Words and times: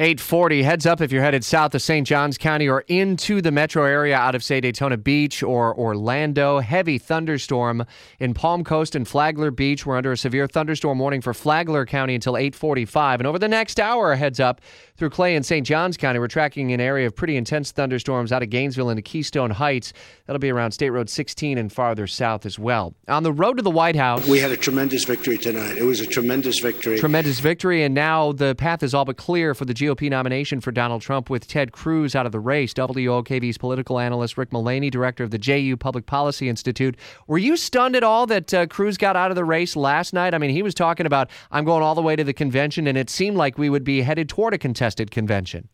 840 0.00 0.64
heads 0.64 0.86
up 0.86 1.00
if 1.00 1.12
you're 1.12 1.22
headed 1.22 1.44
south 1.44 1.72
of 1.72 1.80
St. 1.80 2.04
Johns 2.04 2.36
County 2.36 2.68
or 2.68 2.80
into 2.88 3.40
the 3.40 3.52
metro 3.52 3.84
area 3.84 4.16
out 4.16 4.34
of 4.34 4.42
say 4.42 4.60
Daytona 4.60 4.96
Beach 4.96 5.40
or 5.40 5.72
Orlando. 5.78 6.58
Heavy 6.58 6.98
thunderstorm 6.98 7.86
in 8.18 8.34
Palm 8.34 8.64
Coast 8.64 8.96
and 8.96 9.06
Flagler 9.06 9.52
Beach. 9.52 9.86
We're 9.86 9.96
under 9.96 10.10
a 10.10 10.16
severe 10.16 10.48
thunderstorm 10.48 10.98
warning 10.98 11.20
for 11.20 11.32
Flagler 11.32 11.86
County 11.86 12.16
until 12.16 12.36
845. 12.36 13.20
And 13.20 13.26
over 13.28 13.38
the 13.38 13.46
next 13.46 13.78
hour, 13.78 14.16
heads 14.16 14.40
up 14.40 14.60
through 14.96 15.10
Clay 15.10 15.36
and 15.36 15.46
St. 15.46 15.64
Johns 15.64 15.96
County. 15.96 16.18
We're 16.18 16.26
tracking 16.26 16.72
an 16.72 16.80
area 16.80 17.06
of 17.06 17.14
pretty 17.14 17.36
intense 17.36 17.70
thunderstorms 17.70 18.32
out 18.32 18.42
of 18.42 18.50
Gainesville 18.50 18.90
into 18.90 19.02
Keystone 19.02 19.52
Heights. 19.52 19.92
That'll 20.26 20.40
be 20.40 20.50
around 20.50 20.72
State 20.72 20.90
Road 20.90 21.08
16 21.08 21.56
and 21.56 21.72
farther 21.72 22.08
south 22.08 22.46
as 22.46 22.58
well. 22.58 22.96
On 23.06 23.22
the 23.22 23.32
road 23.32 23.58
to 23.58 23.62
the 23.62 23.70
White 23.70 23.94
House. 23.94 24.26
We 24.26 24.40
had 24.40 24.50
a 24.50 24.56
tremendous 24.56 25.04
victory 25.04 25.38
tonight. 25.38 25.78
It 25.78 25.84
was 25.84 26.00
a 26.00 26.06
tremendous 26.06 26.58
victory. 26.58 26.98
Tremendous 26.98 27.38
victory. 27.38 27.84
And 27.84 27.94
now 27.94 28.32
the 28.32 28.56
path 28.56 28.82
is 28.82 28.92
all 28.92 29.04
but 29.04 29.16
clear 29.16 29.54
for 29.54 29.64
the 29.64 29.83
GOP 29.84 30.10
nomination 30.10 30.60
for 30.60 30.72
Donald 30.72 31.02
Trump 31.02 31.30
with 31.30 31.46
Ted 31.46 31.72
Cruz 31.72 32.14
out 32.14 32.26
of 32.26 32.32
the 32.32 32.40
race. 32.40 32.72
WOKV's 32.74 33.58
political 33.58 33.98
analyst 33.98 34.38
Rick 34.38 34.52
Mullaney, 34.52 34.90
director 34.90 35.24
of 35.24 35.30
the 35.30 35.38
JU 35.38 35.76
Public 35.76 36.06
Policy 36.06 36.48
Institute. 36.48 36.96
Were 37.26 37.38
you 37.38 37.56
stunned 37.56 37.96
at 37.96 38.02
all 38.02 38.26
that 38.26 38.54
uh, 38.54 38.66
Cruz 38.66 38.96
got 38.96 39.16
out 39.16 39.30
of 39.30 39.34
the 39.34 39.44
race 39.44 39.76
last 39.76 40.12
night? 40.12 40.34
I 40.34 40.38
mean, 40.38 40.50
he 40.50 40.62
was 40.62 40.74
talking 40.74 41.06
about, 41.06 41.30
I'm 41.50 41.64
going 41.64 41.82
all 41.82 41.94
the 41.94 42.02
way 42.02 42.16
to 42.16 42.24
the 42.24 42.32
convention, 42.32 42.86
and 42.86 42.96
it 42.96 43.10
seemed 43.10 43.36
like 43.36 43.58
we 43.58 43.68
would 43.70 43.84
be 43.84 44.02
headed 44.02 44.28
toward 44.28 44.54
a 44.54 44.58
contested 44.58 45.10
convention. 45.10 45.68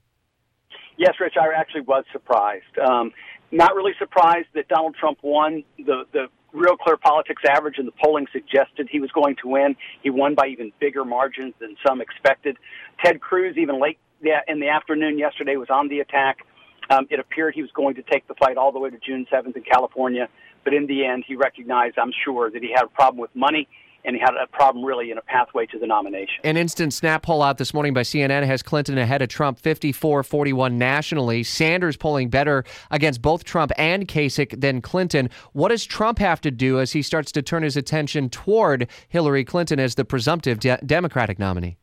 Yes, 0.97 1.15
Rich, 1.19 1.35
I 1.41 1.59
actually 1.59 1.83
was 1.83 2.05
surprised. 2.13 2.79
Um, 2.79 3.13
not 3.53 3.75
really 3.75 3.93
surprised 3.99 4.49
that 4.55 4.69
Donald 4.69 4.95
Trump 4.99 5.19
won. 5.23 5.65
The, 5.79 6.05
the 6.13 6.27
Real 6.53 6.77
Clear 6.77 6.97
Politics 6.97 7.43
average 7.49 7.79
and 7.79 7.87
the 7.87 7.93
polling 8.03 8.27
suggested 8.33 8.89
he 8.91 9.01
was 9.01 9.11
going 9.13 9.37
to 9.43 9.49
win. 9.49 9.77
He 10.03 10.11
won 10.11 10.35
by 10.35 10.49
even 10.49 10.73
bigger 10.81 11.05
margins 11.05 11.55
than 11.61 11.77
some 11.87 12.01
expected. 12.01 12.57
Ted 13.05 13.21
Cruz, 13.21 13.57
even 13.57 13.81
late 13.81 13.99
in 14.23 14.61
the 14.61 14.69
afternoon 14.69 15.19
yesterday, 15.19 15.57
was 15.57 15.71
on 15.71 15.89
the 15.89 16.01
attack. 16.01 16.39
Um, 16.91 17.07
it 17.11 17.21
appeared 17.21 17.55
he 17.55 17.63
was 17.63 17.71
going 17.73 17.95
to 17.95 18.03
take 18.03 18.27
the 18.27 18.35
fight 18.35 18.57
all 18.57 18.73
the 18.73 18.79
way 18.79 18.91
to 18.91 18.99
June 18.99 19.27
7th 19.33 19.57
in 19.57 19.63
California, 19.63 20.29
but 20.65 20.75
in 20.75 20.87
the 20.87 21.07
end, 21.07 21.25
he 21.27 21.37
recognized, 21.37 21.99
I'm 21.99 22.13
sure, 22.25 22.51
that 22.51 22.63
he 22.63 22.73
had 22.75 22.85
a 22.85 22.89
problem 22.89 23.21
with 23.21 23.35
money 23.35 23.69
and 24.05 24.17
he 24.17 24.21
had 24.21 24.35
a 24.35 24.47
problem 24.47 24.85
really 24.85 25.11
in 25.11 25.19
a 25.19 25.23
pathway 25.23 25.67
to 25.67 25.79
the 25.79 25.87
nomination. 25.87 26.37
An 26.45 26.57
instant 26.57 26.93
snap 26.93 27.23
poll 27.23 27.43
out 27.43 27.59
this 27.59 27.75
morning 27.75 27.95
by 27.95 28.03
CNN 28.03 28.47
has 28.47 28.63
Clinton 28.63 28.99
ahead 28.99 29.23
of 29.23 29.29
Trump 29.29 29.59
54 29.59 30.23
41 30.23 30.79
nationally. 30.79 31.43
Sanders 31.43 31.97
polling 31.97 32.29
better 32.29 32.65
against 32.91 33.23
both 33.23 33.45
Trump 33.45 33.73
and 33.77 34.07
Kasich 34.07 34.61
than 34.61 34.81
Clinton. 34.81 35.31
What 35.53 35.69
does 35.69 35.85
Trump 35.85 36.19
have 36.19 36.41
to 36.43 36.51
do 36.51 36.81
as 36.81 36.93
he 36.93 37.03
starts 37.03 37.33
to 37.33 37.43
turn 37.43 37.63
his 37.63 37.77
attention 37.77 38.31
toward 38.31 38.89
Hillary 39.09 39.45
Clinton 39.45 39.81
as 39.81 39.95
the 39.95 40.05
presumptive 40.05 40.61
de- 40.61 40.79
Democratic 40.85 41.39
nominee? 41.39 41.77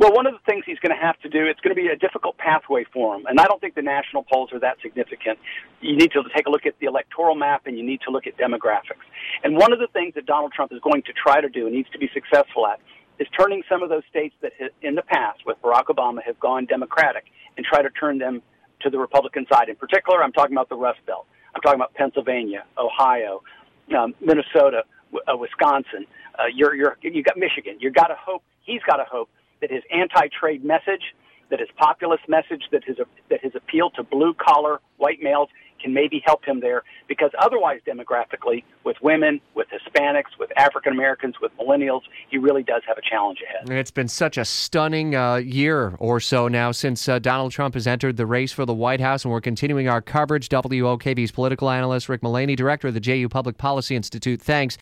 Well, 0.00 0.14
one 0.14 0.26
of 0.26 0.32
the 0.32 0.40
things 0.46 0.64
he's 0.64 0.78
going 0.78 0.96
to 0.96 1.02
have 1.02 1.20
to 1.20 1.28
do, 1.28 1.44
it's 1.44 1.60
going 1.60 1.76
to 1.76 1.80
be 1.80 1.88
a 1.88 1.94
difficult 1.94 2.38
pathway 2.38 2.84
for 2.90 3.16
him. 3.16 3.26
And 3.26 3.38
I 3.38 3.44
don't 3.44 3.60
think 3.60 3.74
the 3.74 3.82
national 3.82 4.22
polls 4.22 4.50
are 4.50 4.58
that 4.60 4.78
significant. 4.80 5.38
You 5.82 5.94
need 5.94 6.12
to 6.12 6.22
take 6.34 6.46
a 6.46 6.50
look 6.50 6.64
at 6.64 6.72
the 6.80 6.86
electoral 6.86 7.34
map 7.34 7.66
and 7.66 7.76
you 7.76 7.84
need 7.84 8.00
to 8.06 8.10
look 8.10 8.26
at 8.26 8.38
demographics. 8.38 9.04
And 9.44 9.58
one 9.58 9.74
of 9.74 9.78
the 9.78 9.88
things 9.88 10.14
that 10.14 10.24
Donald 10.24 10.54
Trump 10.54 10.72
is 10.72 10.80
going 10.80 11.02
to 11.02 11.12
try 11.12 11.42
to 11.42 11.50
do 11.50 11.66
and 11.66 11.76
needs 11.76 11.90
to 11.90 11.98
be 11.98 12.08
successful 12.14 12.66
at 12.66 12.80
is 13.18 13.28
turning 13.38 13.62
some 13.68 13.82
of 13.82 13.90
those 13.90 14.02
states 14.08 14.34
that 14.40 14.52
in 14.80 14.94
the 14.94 15.02
past 15.02 15.40
with 15.44 15.60
Barack 15.60 15.88
Obama 15.94 16.22
have 16.24 16.40
gone 16.40 16.64
Democratic 16.64 17.26
and 17.58 17.66
try 17.66 17.82
to 17.82 17.90
turn 17.90 18.16
them 18.16 18.40
to 18.80 18.88
the 18.88 18.98
Republican 18.98 19.44
side. 19.52 19.68
In 19.68 19.76
particular, 19.76 20.24
I'm 20.24 20.32
talking 20.32 20.56
about 20.56 20.70
the 20.70 20.76
Rust 20.76 21.00
Belt. 21.04 21.26
I'm 21.54 21.60
talking 21.60 21.78
about 21.78 21.92
Pennsylvania, 21.92 22.64
Ohio, 22.78 23.42
um, 23.94 24.14
Minnesota, 24.18 24.84
uh, 25.12 25.36
Wisconsin. 25.36 26.06
Uh, 26.38 26.44
you're, 26.54 26.74
you're, 26.74 26.96
you 27.02 27.22
got 27.22 27.36
Michigan. 27.36 27.76
You've 27.80 27.92
got 27.92 28.06
to 28.06 28.16
hope, 28.18 28.42
he's 28.62 28.80
got 28.88 28.96
to 28.96 29.04
hope 29.04 29.28
that 29.60 29.70
his 29.70 29.82
anti-trade 29.92 30.64
message, 30.64 31.14
that 31.50 31.60
his 31.60 31.68
populist 31.76 32.28
message, 32.28 32.64
that 32.72 32.84
his 32.84 32.96
that 33.28 33.40
his 33.42 33.52
appeal 33.54 33.90
to 33.90 34.02
blue 34.02 34.34
collar 34.34 34.80
white 34.96 35.20
males 35.22 35.48
can 35.82 35.94
maybe 35.94 36.22
help 36.26 36.44
him 36.44 36.60
there. 36.60 36.82
Because 37.08 37.30
otherwise 37.38 37.80
demographically 37.86 38.64
with 38.84 38.96
women 39.02 39.40
with 39.54 39.66
hispanics 39.68 40.38
with 40.38 40.50
african 40.56 40.92
americans 40.92 41.34
with 41.40 41.52
millennials 41.58 42.00
he 42.28 42.38
really 42.38 42.62
does 42.62 42.82
have 42.86 42.96
a 42.96 43.02
challenge 43.02 43.38
ahead. 43.42 43.68
It's 43.78 43.90
been 43.90 44.08
such 44.08 44.38
a 44.38 44.44
stunning 44.44 45.14
uh, 45.14 45.36
year 45.36 45.94
or 45.98 46.20
so 46.20 46.48
now 46.48 46.72
since 46.72 47.08
uh, 47.08 47.18
donald 47.18 47.52
trump 47.52 47.74
has 47.74 47.86
entered 47.86 48.16
the 48.16 48.26
race 48.26 48.52
for 48.52 48.64
the 48.64 48.74
white 48.74 49.00
house 49.00 49.24
and 49.24 49.32
we're 49.32 49.40
continuing 49.40 49.88
our 49.88 50.00
coverage. 50.00 50.48
Wokv's 50.48 51.30
political 51.30 51.70
analyst 51.70 52.08
rick 52.08 52.22
mullaney 52.22 52.56
director 52.56 52.88
of 52.88 52.94
the 52.94 53.00
ju 53.00 53.28
public 53.28 53.58
policy 53.58 53.96
institute. 53.96 54.40
Thanks 54.40 54.76